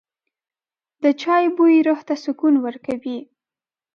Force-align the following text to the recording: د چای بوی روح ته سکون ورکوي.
د 1.03 1.05
چای 1.21 1.45
بوی 1.55 1.77
روح 1.87 1.99
ته 2.07 2.15
سکون 2.23 2.55
ورکوي. 2.65 3.17